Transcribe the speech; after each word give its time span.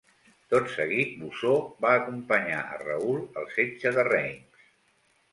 Tot 0.51 0.69
seguit 0.75 1.09
Bosó 1.17 1.51
va 1.85 1.91
acompanyar 1.97 2.61
a 2.69 2.79
Raül 2.85 3.19
al 3.43 3.45
setge 3.57 3.93
de 3.99 4.07
Reims. 4.09 4.65